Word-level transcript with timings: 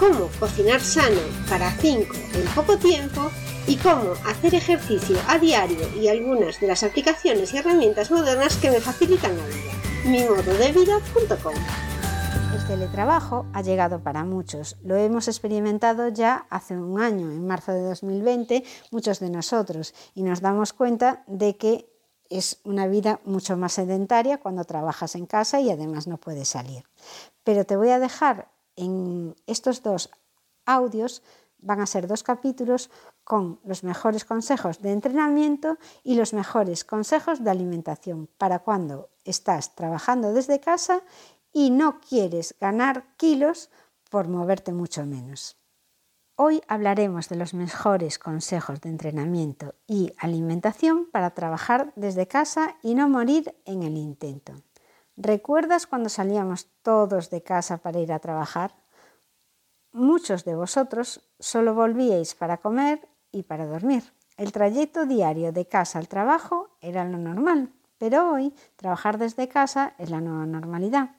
cómo 0.00 0.30
cocinar 0.40 0.80
sano 0.80 1.20
para 1.46 1.70
5 1.72 2.14
en 2.32 2.46
poco 2.54 2.78
tiempo 2.78 3.30
y 3.66 3.76
cómo 3.76 4.14
hacer 4.26 4.54
ejercicio 4.54 5.18
a 5.28 5.38
diario 5.38 5.78
y 5.94 6.08
algunas 6.08 6.58
de 6.58 6.68
las 6.68 6.82
aplicaciones 6.82 7.52
y 7.52 7.58
herramientas 7.58 8.10
modernas 8.10 8.56
que 8.56 8.70
me 8.70 8.80
facilitan 8.80 9.36
la 9.36 9.44
vida. 9.44 9.72
mimododevida.com 10.06 11.54
El 12.54 12.66
teletrabajo 12.66 13.44
ha 13.52 13.60
llegado 13.60 14.02
para 14.02 14.24
muchos. 14.24 14.78
Lo 14.82 14.96
hemos 14.96 15.28
experimentado 15.28 16.08
ya 16.08 16.46
hace 16.48 16.78
un 16.78 16.98
año, 16.98 17.30
en 17.30 17.46
marzo 17.46 17.72
de 17.72 17.82
2020, 17.82 18.64
muchos 18.90 19.20
de 19.20 19.28
nosotros, 19.28 19.92
y 20.14 20.22
nos 20.22 20.40
damos 20.40 20.72
cuenta 20.72 21.24
de 21.26 21.58
que 21.58 21.92
es 22.30 22.60
una 22.64 22.86
vida 22.86 23.20
mucho 23.26 23.58
más 23.58 23.74
sedentaria 23.74 24.38
cuando 24.38 24.64
trabajas 24.64 25.14
en 25.14 25.26
casa 25.26 25.60
y 25.60 25.70
además 25.70 26.06
no 26.06 26.16
puedes 26.16 26.48
salir. 26.48 26.84
Pero 27.44 27.66
te 27.66 27.76
voy 27.76 27.90
a 27.90 27.98
dejar 27.98 28.48
en 28.80 29.36
estos 29.46 29.82
dos 29.82 30.10
audios 30.64 31.22
van 31.58 31.80
a 31.80 31.86
ser 31.86 32.06
dos 32.06 32.22
capítulos 32.22 32.90
con 33.22 33.60
los 33.64 33.84
mejores 33.84 34.24
consejos 34.24 34.80
de 34.80 34.92
entrenamiento 34.92 35.76
y 36.02 36.14
los 36.14 36.32
mejores 36.32 36.84
consejos 36.84 37.44
de 37.44 37.50
alimentación 37.50 38.28
para 38.38 38.60
cuando 38.60 39.10
estás 39.24 39.74
trabajando 39.74 40.32
desde 40.32 40.60
casa 40.60 41.02
y 41.52 41.70
no 41.70 42.00
quieres 42.00 42.54
ganar 42.60 43.04
kilos 43.16 43.70
por 44.08 44.28
moverte 44.28 44.72
mucho 44.72 45.04
menos. 45.04 45.56
Hoy 46.36 46.62
hablaremos 46.68 47.28
de 47.28 47.36
los 47.36 47.52
mejores 47.52 48.18
consejos 48.18 48.80
de 48.80 48.88
entrenamiento 48.88 49.74
y 49.86 50.12
alimentación 50.16 51.06
para 51.12 51.34
trabajar 51.34 51.92
desde 51.96 52.26
casa 52.26 52.76
y 52.82 52.94
no 52.94 53.10
morir 53.10 53.54
en 53.66 53.82
el 53.82 53.98
intento. 53.98 54.54
¿Recuerdas 55.22 55.86
cuando 55.86 56.08
salíamos 56.08 56.68
todos 56.80 57.28
de 57.28 57.42
casa 57.42 57.76
para 57.76 58.00
ir 58.00 58.10
a 58.10 58.20
trabajar? 58.20 58.74
Muchos 59.92 60.46
de 60.46 60.54
vosotros 60.54 61.20
solo 61.38 61.74
volvíais 61.74 62.34
para 62.34 62.56
comer 62.56 63.06
y 63.30 63.42
para 63.42 63.66
dormir. 63.66 64.02
El 64.38 64.50
trayecto 64.50 65.04
diario 65.04 65.52
de 65.52 65.66
casa 65.66 65.98
al 65.98 66.08
trabajo 66.08 66.70
era 66.80 67.04
lo 67.04 67.18
normal, 67.18 67.70
pero 67.98 68.32
hoy 68.32 68.54
trabajar 68.76 69.18
desde 69.18 69.46
casa 69.46 69.92
es 69.98 70.08
la 70.08 70.22
nueva 70.22 70.46
normalidad. 70.46 71.10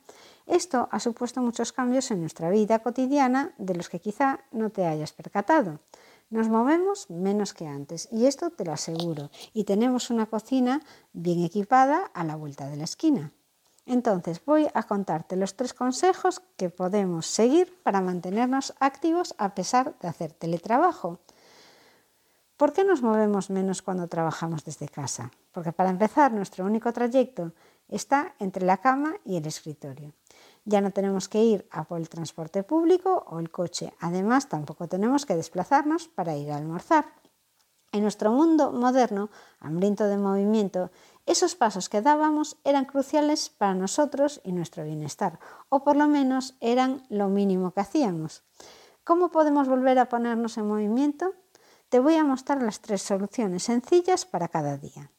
Esto 0.47 0.89
ha 0.89 0.99
supuesto 0.99 1.39
muchos 1.41 1.71
cambios 1.71 2.09
en 2.09 2.21
nuestra 2.21 2.49
vida 2.49 2.79
cotidiana 2.79 3.53
de 3.59 3.75
los 3.75 3.87
que 3.87 3.99
quizá 3.99 4.39
no 4.51 4.71
te 4.71 4.87
hayas 4.87 5.13
percatado. 5.13 5.79
Nos 6.31 6.49
movemos 6.49 7.07
menos 7.11 7.53
que 7.53 7.67
antes 7.67 8.09
y 8.11 8.25
esto 8.25 8.49
te 8.49 8.65
lo 8.65 8.73
aseguro. 8.73 9.29
Y 9.53 9.65
tenemos 9.65 10.09
una 10.09 10.25
cocina 10.25 10.81
bien 11.13 11.43
equipada 11.43 12.09
a 12.15 12.23
la 12.23 12.35
vuelta 12.35 12.67
de 12.67 12.77
la 12.77 12.85
esquina. 12.85 13.31
Entonces 13.85 14.43
voy 14.45 14.67
a 14.73 14.83
contarte 14.83 15.35
los 15.35 15.55
tres 15.55 15.73
consejos 15.73 16.41
que 16.57 16.69
podemos 16.69 17.25
seguir 17.25 17.81
para 17.83 18.01
mantenernos 18.01 18.73
activos 18.79 19.35
a 19.37 19.55
pesar 19.55 19.97
de 19.99 20.07
hacer 20.07 20.33
teletrabajo. 20.33 21.19
¿Por 22.57 22.73
qué 22.73 22.83
nos 22.83 23.01
movemos 23.01 23.49
menos 23.49 23.81
cuando 23.81 24.07
trabajamos 24.07 24.63
desde 24.63 24.87
casa? 24.87 25.31
Porque 25.51 25.71
para 25.71 25.89
empezar 25.89 26.31
nuestro 26.31 26.63
único 26.63 26.93
trayecto 26.93 27.53
está 27.87 28.35
entre 28.37 28.65
la 28.65 28.77
cama 28.77 29.15
y 29.25 29.37
el 29.37 29.47
escritorio. 29.47 30.13
Ya 30.63 30.79
no 30.79 30.91
tenemos 30.91 31.27
que 31.27 31.43
ir 31.43 31.67
a 31.71 31.83
por 31.85 31.99
el 31.99 32.07
transporte 32.07 32.61
público 32.61 33.25
o 33.27 33.39
el 33.39 33.49
coche. 33.49 33.93
Además, 33.99 34.47
tampoco 34.47 34.87
tenemos 34.87 35.25
que 35.25 35.35
desplazarnos 35.35 36.07
para 36.07 36.37
ir 36.37 36.51
a 36.51 36.57
almorzar. 36.57 37.20
En 37.93 38.03
nuestro 38.03 38.31
mundo 38.31 38.71
moderno, 38.71 39.29
hambriento 39.59 40.05
de 40.05 40.17
movimiento, 40.17 40.91
esos 41.25 41.55
pasos 41.55 41.89
que 41.89 42.01
dábamos 42.01 42.55
eran 42.63 42.85
cruciales 42.85 43.49
para 43.49 43.75
nosotros 43.75 44.39
y 44.45 44.53
nuestro 44.53 44.85
bienestar, 44.85 45.39
o 45.67 45.83
por 45.83 45.97
lo 45.97 46.07
menos 46.07 46.55
eran 46.61 47.03
lo 47.09 47.27
mínimo 47.27 47.71
que 47.71 47.81
hacíamos. 47.81 48.43
¿Cómo 49.03 49.29
podemos 49.29 49.67
volver 49.67 49.99
a 49.99 50.07
ponernos 50.07 50.57
en 50.57 50.67
movimiento? 50.67 51.33
Te 51.89 51.99
voy 51.99 52.15
a 52.15 52.23
mostrar 52.23 52.63
las 52.63 52.79
tres 52.79 53.01
soluciones 53.01 53.63
sencillas 53.63 54.25
para 54.25 54.47
cada 54.47 54.77
día. 54.77 55.11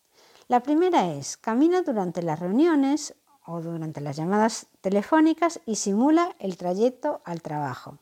La 0.48 0.60
primera 0.60 1.12
es 1.12 1.36
camina 1.36 1.82
durante 1.82 2.22
las 2.22 2.40
reuniones 2.40 3.14
o 3.44 3.60
durante 3.60 4.00
las 4.00 4.16
llamadas 4.16 4.68
telefónicas 4.80 5.60
y 5.66 5.76
simula 5.76 6.34
el 6.38 6.56
trayecto 6.56 7.20
al 7.24 7.42
trabajo. 7.42 7.98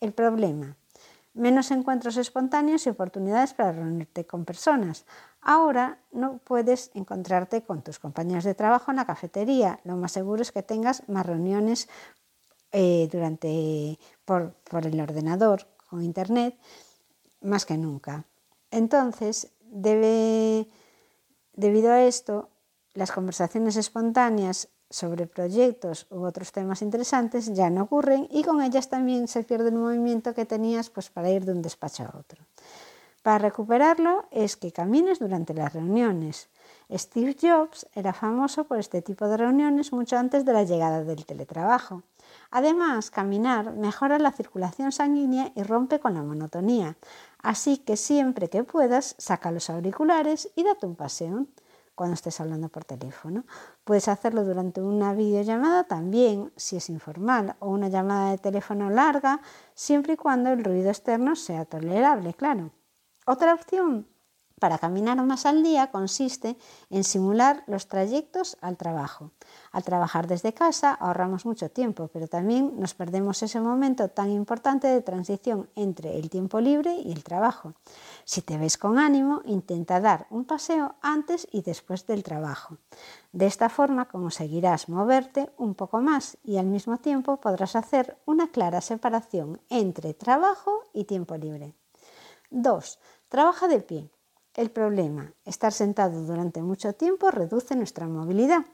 El 0.00 0.14
problema, 0.14 0.76
menos 1.34 1.70
encuentros 1.72 2.16
espontáneos 2.16 2.86
y 2.86 2.90
oportunidades 2.90 3.54
para 3.54 3.72
reunirte 3.72 4.24
con 4.24 4.44
personas. 4.44 5.04
Ahora 5.42 5.98
no 6.12 6.38
puedes 6.38 6.90
encontrarte 6.94 7.62
con 7.62 7.82
tus 7.82 7.98
compañeros 7.98 8.44
de 8.44 8.54
trabajo 8.54 8.90
en 8.90 8.96
la 8.96 9.04
cafetería. 9.04 9.80
Lo 9.84 9.96
más 9.96 10.12
seguro 10.12 10.42
es 10.42 10.52
que 10.52 10.62
tengas 10.62 11.06
más 11.08 11.26
reuniones 11.26 11.88
eh, 12.72 13.08
durante, 13.10 13.98
por, 14.24 14.54
el 14.84 15.00
ordenador, 15.00 15.66
con 15.90 16.02
internet, 16.02 16.56
más 17.40 17.66
que 17.66 17.76
nunca. 17.76 18.24
Entonces, 18.70 19.50
debe, 19.60 20.68
debido 21.52 21.92
a 21.92 22.02
esto, 22.02 22.48
las 22.94 23.12
conversaciones 23.12 23.76
espontáneas 23.76 24.68
sobre 24.94 25.26
proyectos 25.26 26.06
u 26.10 26.22
otros 26.22 26.52
temas 26.52 26.80
interesantes 26.80 27.52
ya 27.52 27.68
no 27.68 27.82
ocurren 27.82 28.28
y 28.30 28.44
con 28.44 28.62
ellas 28.62 28.88
también 28.88 29.26
se 29.26 29.42
pierde 29.42 29.70
el 29.70 29.74
movimiento 29.74 30.34
que 30.34 30.46
tenías 30.46 30.88
pues, 30.88 31.10
para 31.10 31.30
ir 31.30 31.44
de 31.44 31.52
un 31.52 31.62
despacho 31.62 32.04
a 32.04 32.16
otro. 32.16 32.40
Para 33.22 33.38
recuperarlo 33.38 34.26
es 34.30 34.56
que 34.56 34.70
camines 34.70 35.18
durante 35.18 35.52
las 35.52 35.72
reuniones. 35.72 36.48
Steve 36.92 37.34
Jobs 37.40 37.86
era 37.94 38.12
famoso 38.12 38.64
por 38.64 38.78
este 38.78 39.02
tipo 39.02 39.26
de 39.26 39.36
reuniones 39.36 39.92
mucho 39.92 40.16
antes 40.16 40.44
de 40.44 40.52
la 40.52 40.62
llegada 40.62 41.02
del 41.02 41.26
teletrabajo. 41.26 42.02
Además, 42.50 43.10
caminar 43.10 43.72
mejora 43.72 44.18
la 44.18 44.30
circulación 44.30 44.92
sanguínea 44.92 45.50
y 45.56 45.62
rompe 45.62 45.98
con 45.98 46.14
la 46.14 46.22
monotonía. 46.22 46.96
Así 47.42 47.78
que 47.78 47.96
siempre 47.96 48.48
que 48.48 48.62
puedas, 48.62 49.16
saca 49.18 49.50
los 49.50 49.70
auriculares 49.70 50.50
y 50.54 50.62
date 50.62 50.86
un 50.86 50.94
paseo 50.94 51.46
cuando 51.94 52.14
estés 52.14 52.40
hablando 52.40 52.68
por 52.68 52.84
teléfono. 52.84 53.44
Puedes 53.84 54.08
hacerlo 54.08 54.44
durante 54.44 54.80
una 54.80 55.14
videollamada 55.14 55.84
también, 55.84 56.52
si 56.56 56.76
es 56.76 56.90
informal, 56.90 57.56
o 57.60 57.70
una 57.70 57.88
llamada 57.88 58.30
de 58.30 58.38
teléfono 58.38 58.90
larga, 58.90 59.40
siempre 59.74 60.14
y 60.14 60.16
cuando 60.16 60.50
el 60.50 60.64
ruido 60.64 60.90
externo 60.90 61.36
sea 61.36 61.64
tolerable, 61.64 62.34
claro. 62.34 62.70
Otra 63.26 63.54
opción 63.54 64.06
para 64.60 64.78
caminar 64.78 65.22
más 65.24 65.46
al 65.46 65.62
día 65.62 65.90
consiste 65.90 66.56
en 66.90 67.04
simular 67.04 67.64
los 67.66 67.88
trayectos 67.88 68.56
al 68.60 68.76
trabajo. 68.76 69.30
Al 69.72 69.84
trabajar 69.84 70.26
desde 70.26 70.54
casa 70.54 70.92
ahorramos 70.92 71.44
mucho 71.44 71.70
tiempo, 71.70 72.08
pero 72.12 72.28
también 72.28 72.72
nos 72.78 72.94
perdemos 72.94 73.42
ese 73.42 73.60
momento 73.60 74.08
tan 74.08 74.30
importante 74.30 74.86
de 74.86 75.02
transición 75.02 75.68
entre 75.74 76.18
el 76.18 76.30
tiempo 76.30 76.60
libre 76.60 76.94
y 76.94 77.12
el 77.12 77.24
trabajo. 77.24 77.74
Si 78.24 78.42
te 78.42 78.56
ves 78.56 78.78
con 78.78 78.98
ánimo, 78.98 79.42
intenta 79.44 80.00
dar 80.00 80.26
un 80.30 80.44
paseo 80.44 80.94
antes 81.02 81.46
y 81.50 81.62
después 81.62 82.06
del 82.06 82.22
trabajo. 82.22 82.78
De 83.32 83.46
esta 83.46 83.68
forma 83.68 84.06
conseguirás 84.06 84.88
moverte 84.88 85.50
un 85.58 85.74
poco 85.74 86.00
más 86.00 86.38
y 86.44 86.56
al 86.56 86.66
mismo 86.66 86.98
tiempo 86.98 87.40
podrás 87.40 87.76
hacer 87.76 88.16
una 88.24 88.48
clara 88.50 88.80
separación 88.80 89.60
entre 89.68 90.14
trabajo 90.14 90.84
y 90.92 91.04
tiempo 91.04 91.36
libre. 91.36 91.74
2. 92.50 92.98
Trabaja 93.28 93.66
de 93.66 93.80
pie. 93.80 94.13
El 94.54 94.70
problema, 94.70 95.32
estar 95.44 95.72
sentado 95.72 96.22
durante 96.22 96.62
mucho 96.62 96.92
tiempo 96.92 97.32
reduce 97.32 97.74
nuestra 97.74 98.06
movilidad. 98.06 98.64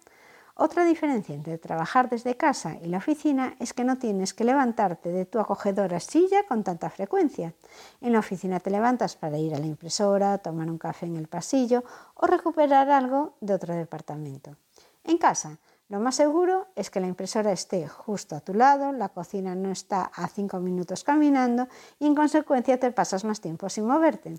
Otra 0.55 0.85
diferencia 0.85 1.35
entre 1.35 1.57
trabajar 1.57 2.11
desde 2.11 2.37
casa 2.37 2.77
y 2.83 2.89
la 2.89 2.99
oficina 2.99 3.57
es 3.61 3.73
que 3.73 3.83
no 3.83 3.97
tienes 3.97 4.35
que 4.35 4.45
levantarte 4.45 5.11
de 5.11 5.25
tu 5.25 5.39
acogedora 5.39 5.99
silla 5.99 6.43
con 6.47 6.65
tanta 6.65 6.91
frecuencia. 6.91 7.55
En 8.03 8.13
la 8.13 8.19
oficina 8.19 8.61
te 8.61 8.69
levantas 8.69 9.17
para 9.17 9.39
ir 9.39 9.55
a 9.55 9.59
la 9.59 9.65
impresora, 9.65 10.37
tomar 10.37 10.69
un 10.71 10.77
café 10.77 11.07
en 11.07 11.17
el 11.17 11.29
pasillo 11.29 11.83
o 12.15 12.27
recuperar 12.27 12.91
algo 12.91 13.37
de 13.41 13.55
otro 13.55 13.75
departamento. 13.75 14.57
En 15.05 15.17
casa 15.17 15.57
Lo 15.89 15.99
más 15.99 16.15
seguro 16.15 16.69
es 16.77 16.91
que 16.91 17.01
la 17.01 17.09
impresora 17.09 17.53
esté 17.53 17.89
justo 17.89 18.37
a 18.37 18.41
tu 18.41 18.53
lado, 18.53 18.93
la 18.93 19.09
cocina 19.09 19.55
no 19.55 19.73
está 19.73 20.03
a 20.15 20.29
5 20.29 20.61
minutos 20.61 21.05
caminando 21.05 21.69
y 21.99 22.07
en 22.07 22.15
consecuencia 22.15 22.79
te 22.79 22.93
pasas 22.93 23.25
más 23.25 23.41
tiempo 23.41 23.69
sin 23.71 23.87
moverte. 23.87 24.39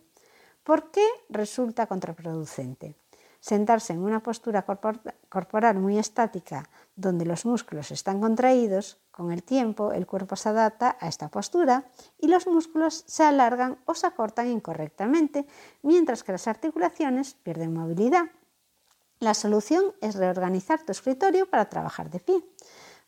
¿Por 0.63 0.91
qué 0.91 1.05
resulta 1.29 1.87
contraproducente? 1.87 2.95
Sentarse 3.39 3.93
en 3.93 4.03
una 4.03 4.21
postura 4.21 4.63
corporal 4.63 5.79
muy 5.79 5.97
estática 5.97 6.69
donde 6.95 7.25
los 7.25 7.45
músculos 7.45 7.89
están 7.89 8.21
contraídos, 8.21 8.99
con 9.09 9.31
el 9.31 9.41
tiempo 9.41 9.91
el 9.91 10.05
cuerpo 10.05 10.35
se 10.35 10.49
adapta 10.49 10.97
a 10.99 11.07
esta 11.07 11.29
postura 11.29 11.85
y 12.19 12.27
los 12.27 12.45
músculos 12.45 13.03
se 13.07 13.23
alargan 13.23 13.79
o 13.85 13.95
se 13.95 14.05
acortan 14.05 14.47
incorrectamente, 14.47 15.47
mientras 15.81 16.23
que 16.23 16.33
las 16.33 16.47
articulaciones 16.47 17.33
pierden 17.33 17.73
movilidad. 17.73 18.25
La 19.19 19.33
solución 19.33 19.93
es 20.01 20.15
reorganizar 20.15 20.83
tu 20.83 20.91
escritorio 20.91 21.49
para 21.49 21.69
trabajar 21.69 22.11
de 22.11 22.19
pie. 22.19 22.43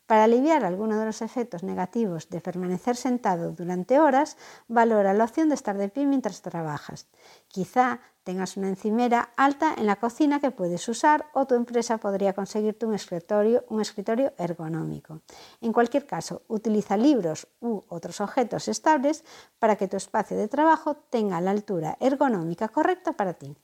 Para 0.05 0.25
aliviar 0.25 0.65
alguno 0.65 0.99
de 0.99 1.05
los 1.05 1.21
efectos 1.21 1.63
negativos 1.63 2.29
de 2.29 2.41
permanecer 2.41 2.97
sentado 2.97 3.51
durante 3.51 3.99
horas, 3.99 4.37
valora 4.67 5.13
la 5.13 5.23
opción 5.23 5.47
de 5.47 5.55
estar 5.55 5.77
de 5.77 5.87
pie 5.87 6.05
mientras 6.05 6.41
trabajas. 6.41 7.07
Quizá 7.47 8.01
tengas 8.23 8.57
una 8.57 8.69
encimera 8.69 9.33
alta 9.37 9.73
en 9.77 9.85
la 9.85 9.97
cocina 9.97 10.39
que 10.39 10.51
puedes 10.51 10.87
usar 10.89 11.27
o 11.33 11.45
tu 11.45 11.55
empresa 11.55 11.97
podría 11.97 12.33
conseguirte 12.33 12.85
un 12.85 12.93
escritorio, 12.95 13.63
un 13.69 13.81
escritorio 13.81 14.33
ergonómico. 14.37 15.21
En 15.61 15.71
cualquier 15.71 16.05
caso, 16.05 16.43
utiliza 16.47 16.97
libros 16.97 17.47
u 17.61 17.83
otros 17.87 18.19
objetos 18.21 18.67
estables 18.67 19.23
para 19.59 19.75
que 19.77 19.87
tu 19.87 19.97
espacio 19.97 20.35
de 20.35 20.47
trabajo 20.47 20.95
tenga 20.95 21.39
la 21.41 21.51
altura 21.51 21.97
ergonómica 21.99 22.67
correcta 22.67 23.13
para 23.13 23.33
ti. 23.33 23.55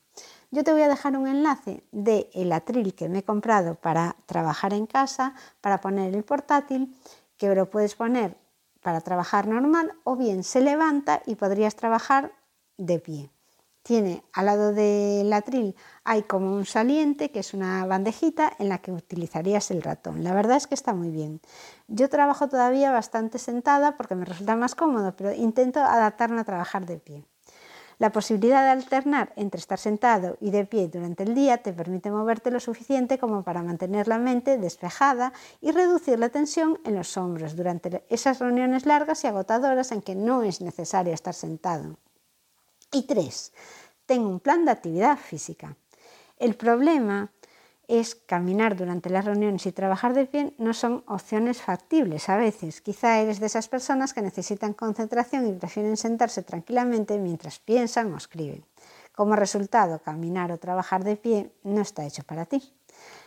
Yo 0.52 0.64
te 0.64 0.72
voy 0.72 0.82
a 0.82 0.88
dejar 0.88 1.16
un 1.16 1.28
enlace 1.28 1.84
de 1.92 2.28
el 2.34 2.50
atril 2.52 2.94
que 2.94 3.08
me 3.08 3.18
he 3.18 3.24
comprado 3.24 3.76
para 3.76 4.16
trabajar 4.26 4.74
en 4.74 4.86
casa, 4.86 5.34
para 5.60 5.80
poner 5.80 6.12
el 6.12 6.24
portátil, 6.24 6.92
que 7.36 7.54
lo 7.54 7.70
puedes 7.70 7.94
poner 7.94 8.36
para 8.80 9.00
trabajar 9.00 9.46
normal 9.46 9.92
o 10.02 10.16
bien 10.16 10.42
se 10.42 10.60
levanta 10.60 11.22
y 11.24 11.36
podrías 11.36 11.76
trabajar 11.76 12.32
de 12.78 12.98
pie. 12.98 13.30
Tiene 13.82 14.24
al 14.32 14.46
lado 14.46 14.72
del 14.72 15.32
atril 15.32 15.74
hay 16.04 16.24
como 16.24 16.52
un 16.52 16.66
saliente 16.66 17.30
que 17.30 17.38
es 17.38 17.54
una 17.54 17.86
bandejita 17.86 18.52
en 18.58 18.68
la 18.68 18.78
que 18.78 18.90
utilizarías 18.90 19.70
el 19.70 19.82
ratón. 19.82 20.24
La 20.24 20.34
verdad 20.34 20.56
es 20.56 20.66
que 20.66 20.74
está 20.74 20.92
muy 20.94 21.10
bien. 21.10 21.40
Yo 21.86 22.08
trabajo 22.08 22.48
todavía 22.48 22.90
bastante 22.90 23.38
sentada 23.38 23.96
porque 23.96 24.16
me 24.16 24.24
resulta 24.24 24.56
más 24.56 24.74
cómodo, 24.74 25.14
pero 25.16 25.32
intento 25.32 25.80
adaptarme 25.80 26.40
a 26.40 26.44
trabajar 26.44 26.86
de 26.86 26.98
pie. 26.98 27.24
La 28.00 28.12
posibilidad 28.12 28.64
de 28.64 28.70
alternar 28.70 29.30
entre 29.36 29.58
estar 29.60 29.78
sentado 29.78 30.38
y 30.40 30.50
de 30.50 30.64
pie 30.64 30.88
durante 30.88 31.22
el 31.22 31.34
día 31.34 31.58
te 31.58 31.74
permite 31.74 32.10
moverte 32.10 32.50
lo 32.50 32.58
suficiente 32.58 33.18
como 33.18 33.42
para 33.42 33.62
mantener 33.62 34.08
la 34.08 34.16
mente 34.16 34.56
despejada 34.56 35.34
y 35.60 35.70
reducir 35.70 36.18
la 36.18 36.30
tensión 36.30 36.80
en 36.86 36.94
los 36.94 37.18
hombros 37.18 37.56
durante 37.56 38.02
esas 38.08 38.38
reuniones 38.38 38.86
largas 38.86 39.22
y 39.22 39.26
agotadoras 39.26 39.92
en 39.92 40.00
que 40.00 40.14
no 40.14 40.42
es 40.42 40.62
necesario 40.62 41.12
estar 41.12 41.34
sentado. 41.34 41.98
Y 42.90 43.02
tres, 43.02 43.52
tengo 44.06 44.30
un 44.30 44.40
plan 44.40 44.64
de 44.64 44.70
actividad 44.70 45.18
física. 45.18 45.76
El 46.38 46.54
problema 46.54 47.30
es 47.90 48.14
caminar 48.14 48.76
durante 48.76 49.10
las 49.10 49.24
reuniones 49.24 49.66
y 49.66 49.72
trabajar 49.72 50.14
de 50.14 50.24
pie 50.24 50.54
no 50.58 50.74
son 50.74 51.02
opciones 51.08 51.60
factibles 51.60 52.28
a 52.28 52.36
veces. 52.36 52.80
Quizá 52.80 53.18
eres 53.18 53.40
de 53.40 53.46
esas 53.46 53.66
personas 53.66 54.14
que 54.14 54.22
necesitan 54.22 54.74
concentración 54.74 55.48
y 55.48 55.52
prefieren 55.52 55.96
sentarse 55.96 56.44
tranquilamente 56.44 57.18
mientras 57.18 57.58
piensan 57.58 58.14
o 58.14 58.16
escriben. 58.16 58.64
Como 59.12 59.34
resultado, 59.34 59.98
caminar 59.98 60.52
o 60.52 60.58
trabajar 60.58 61.02
de 61.02 61.16
pie 61.16 61.52
no 61.64 61.80
está 61.80 62.06
hecho 62.06 62.22
para 62.22 62.46
ti. 62.46 62.72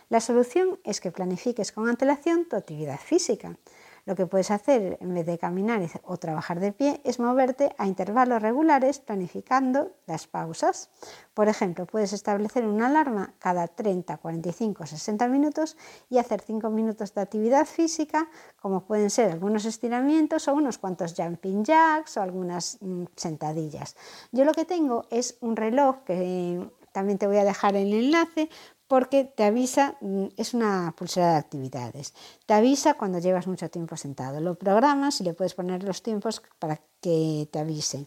La 0.08 0.20
solución 0.20 0.80
es 0.82 1.00
que 1.00 1.12
planifiques 1.12 1.70
con 1.70 1.86
antelación 1.86 2.48
tu 2.48 2.56
actividad 2.56 2.98
física. 2.98 3.58
Lo 4.06 4.14
que 4.14 4.26
puedes 4.26 4.50
hacer 4.50 4.98
en 5.00 5.14
vez 5.14 5.24
de 5.24 5.38
caminar 5.38 5.80
o 6.04 6.18
trabajar 6.18 6.60
de 6.60 6.72
pie 6.72 7.00
es 7.04 7.18
moverte 7.18 7.74
a 7.78 7.86
intervalos 7.86 8.42
regulares 8.42 8.98
planificando 8.98 9.92
las 10.06 10.26
pausas. 10.26 10.90
Por 11.32 11.48
ejemplo, 11.48 11.86
puedes 11.86 12.12
establecer 12.12 12.66
una 12.66 12.88
alarma 12.88 13.34
cada 13.38 13.66
30, 13.66 14.18
45, 14.18 14.86
60 14.86 15.28
minutos 15.28 15.76
y 16.10 16.18
hacer 16.18 16.42
5 16.42 16.68
minutos 16.70 17.14
de 17.14 17.22
actividad 17.22 17.64
física, 17.64 18.28
como 18.60 18.84
pueden 18.84 19.08
ser 19.08 19.30
algunos 19.32 19.64
estiramientos 19.64 20.48
o 20.48 20.54
unos 20.54 20.78
cuantos 20.78 21.14
jumping 21.16 21.64
jacks 21.64 22.16
o 22.18 22.22
algunas 22.22 22.78
mm, 22.82 23.04
sentadillas. 23.16 23.96
Yo 24.32 24.44
lo 24.44 24.52
que 24.52 24.66
tengo 24.66 25.06
es 25.10 25.38
un 25.40 25.56
reloj 25.56 26.04
que 26.04 26.68
también 26.94 27.18
te 27.18 27.26
voy 27.26 27.38
a 27.38 27.44
dejar 27.44 27.74
el 27.74 27.92
enlace 27.92 28.48
porque 28.94 29.24
te 29.24 29.42
avisa, 29.42 29.96
mm, 30.02 30.26
es 30.36 30.54
una 30.54 30.94
pulsera 30.96 31.32
de 31.32 31.38
actividades, 31.38 32.14
te 32.46 32.54
avisa 32.54 32.94
cuando 32.94 33.18
llevas 33.18 33.48
mucho 33.48 33.68
tiempo 33.68 33.96
sentado, 33.96 34.40
lo 34.40 34.54
programas 34.54 35.20
y 35.20 35.24
le 35.24 35.34
puedes 35.34 35.54
poner 35.54 35.82
los 35.82 36.00
tiempos 36.00 36.40
para 36.60 36.80
que 37.00 37.48
te 37.50 37.58
avise. 37.58 38.06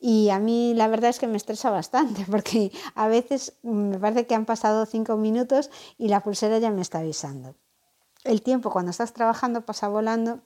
Y 0.00 0.30
a 0.30 0.38
mí 0.38 0.72
la 0.72 0.88
verdad 0.88 1.10
es 1.10 1.18
que 1.18 1.26
me 1.26 1.36
estresa 1.36 1.68
bastante 1.68 2.24
porque 2.30 2.72
a 2.94 3.08
veces 3.08 3.58
mm, 3.60 3.90
me 3.90 3.98
parece 3.98 4.26
que 4.26 4.34
han 4.34 4.46
pasado 4.46 4.86
cinco 4.86 5.18
minutos 5.18 5.70
y 5.98 6.08
la 6.08 6.20
pulsera 6.20 6.58
ya 6.58 6.70
me 6.70 6.80
está 6.80 7.00
avisando. 7.00 7.54
El 8.24 8.40
tiempo 8.40 8.70
cuando 8.70 8.90
estás 8.90 9.12
trabajando 9.12 9.66
pasa 9.66 9.88
volando 9.88 10.40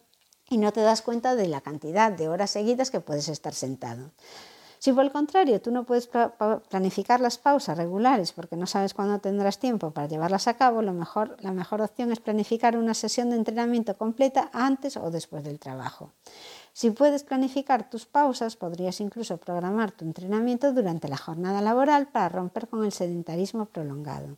y 0.50 0.58
no 0.58 0.72
te 0.72 0.80
das 0.80 1.00
cuenta 1.00 1.36
de 1.36 1.46
la 1.46 1.60
cantidad 1.60 2.10
de 2.10 2.28
horas 2.28 2.50
seguidas 2.50 2.90
que 2.90 2.98
puedes 2.98 3.28
estar 3.28 3.54
sentado. 3.54 4.10
Si 4.78 4.92
por 4.92 5.04
el 5.04 5.12
contrario 5.12 5.60
tú 5.60 5.70
no 5.70 5.84
puedes 5.84 6.08
planificar 6.68 7.20
las 7.20 7.38
pausas 7.38 7.76
regulares 7.76 8.32
porque 8.32 8.56
no 8.56 8.66
sabes 8.66 8.94
cuándo 8.94 9.18
tendrás 9.18 9.58
tiempo 9.58 9.90
para 9.90 10.06
llevarlas 10.06 10.48
a 10.48 10.54
cabo, 10.54 10.82
lo 10.82 10.92
mejor, 10.92 11.36
la 11.40 11.52
mejor 11.52 11.80
opción 11.80 12.12
es 12.12 12.20
planificar 12.20 12.76
una 12.76 12.94
sesión 12.94 13.30
de 13.30 13.36
entrenamiento 13.36 13.96
completa 13.96 14.50
antes 14.52 14.96
o 14.96 15.10
después 15.10 15.44
del 15.44 15.58
trabajo. 15.58 16.12
Si 16.72 16.90
puedes 16.90 17.24
planificar 17.24 17.88
tus 17.88 18.04
pausas, 18.06 18.56
podrías 18.56 19.00
incluso 19.00 19.38
programar 19.38 19.92
tu 19.92 20.04
entrenamiento 20.04 20.72
durante 20.72 21.08
la 21.08 21.16
jornada 21.16 21.62
laboral 21.62 22.08
para 22.08 22.28
romper 22.28 22.68
con 22.68 22.84
el 22.84 22.92
sedentarismo 22.92 23.66
prolongado. 23.66 24.36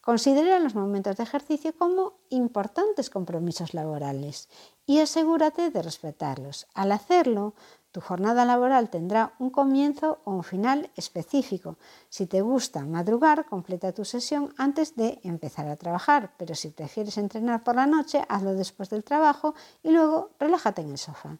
Considera 0.00 0.58
los 0.58 0.74
momentos 0.74 1.16
de 1.16 1.22
ejercicio 1.22 1.72
como 1.78 2.14
importantes 2.28 3.08
compromisos 3.08 3.72
laborales 3.72 4.48
y 4.84 4.98
asegúrate 4.98 5.70
de 5.70 5.80
respetarlos. 5.80 6.66
Al 6.74 6.90
hacerlo, 6.90 7.54
tu 7.92 8.00
jornada 8.00 8.44
laboral 8.44 8.88
tendrá 8.88 9.34
un 9.38 9.50
comienzo 9.50 10.20
o 10.24 10.32
un 10.32 10.42
final 10.42 10.90
específico. 10.96 11.76
Si 12.08 12.26
te 12.26 12.40
gusta 12.40 12.84
madrugar, 12.86 13.44
completa 13.44 13.92
tu 13.92 14.04
sesión 14.04 14.52
antes 14.56 14.96
de 14.96 15.20
empezar 15.22 15.68
a 15.68 15.76
trabajar, 15.76 16.32
pero 16.38 16.54
si 16.54 16.70
prefieres 16.70 17.18
entrenar 17.18 17.62
por 17.62 17.76
la 17.76 17.86
noche, 17.86 18.24
hazlo 18.28 18.54
después 18.54 18.88
del 18.88 19.04
trabajo 19.04 19.54
y 19.82 19.90
luego 19.90 20.30
relájate 20.40 20.80
en 20.80 20.90
el 20.90 20.98
sofá. 20.98 21.38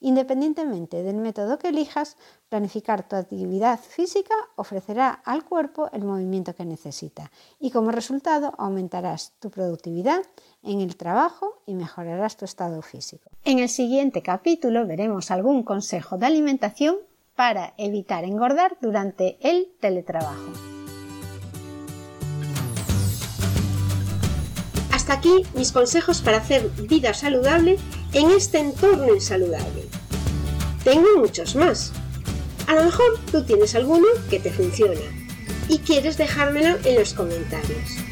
Independientemente 0.00 1.02
del 1.02 1.16
método 1.16 1.58
que 1.58 1.68
elijas, 1.68 2.16
planificar 2.48 3.08
tu 3.08 3.16
actividad 3.16 3.78
física 3.78 4.34
ofrecerá 4.56 5.10
al 5.24 5.44
cuerpo 5.44 5.88
el 5.92 6.04
movimiento 6.04 6.54
que 6.54 6.64
necesita 6.64 7.30
y 7.58 7.70
como 7.70 7.90
resultado 7.92 8.52
aumentarás 8.58 9.32
tu 9.38 9.50
productividad 9.50 10.22
en 10.62 10.80
el 10.80 10.96
trabajo 10.96 11.60
y 11.66 11.74
mejorarás 11.74 12.36
tu 12.36 12.44
estado 12.44 12.82
físico. 12.82 13.30
En 13.44 13.58
el 13.58 13.68
siguiente 13.68 14.22
capítulo 14.22 14.86
veremos 14.86 15.30
algún 15.30 15.62
consejo 15.62 16.18
de 16.18 16.26
alimentación 16.26 16.96
para 17.34 17.74
evitar 17.78 18.24
engordar 18.24 18.76
durante 18.80 19.38
el 19.40 19.72
teletrabajo. 19.80 20.52
Hasta 24.92 25.14
aquí 25.14 25.44
mis 25.54 25.72
consejos 25.72 26.20
para 26.20 26.36
hacer 26.36 26.68
vida 26.88 27.12
saludable 27.14 27.78
en 28.12 28.30
este 28.30 28.58
entorno 28.58 29.14
insaludable. 29.14 29.88
Tengo 30.84 31.08
muchos 31.18 31.56
más. 31.56 31.92
A 32.68 32.74
lo 32.74 32.84
mejor 32.84 33.18
tú 33.30 33.44
tienes 33.44 33.74
alguno 33.74 34.06
que 34.30 34.38
te 34.38 34.50
funciona 34.50 35.00
y 35.68 35.78
quieres 35.78 36.18
dejármelo 36.18 36.76
en 36.84 36.98
los 36.98 37.14
comentarios. 37.14 38.11